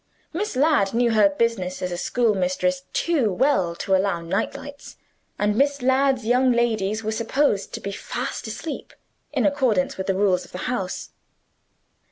[0.33, 4.97] Miss Ladd knew her business as a schoolmistress too well to allow night lights;
[5.37, 8.95] and Miss Ladd's young ladies were supposed to be fast asleep,
[9.31, 11.11] in accordance with the rules of the house.